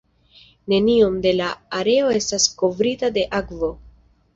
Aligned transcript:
Neniom 0.73 1.19
da 1.27 1.35
la 1.43 1.51
areo 1.83 2.11
estas 2.19 2.51
kovrita 2.65 3.15
de 3.23 3.31
akvo. 3.45 3.75